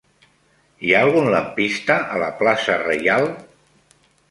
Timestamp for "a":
2.15-2.19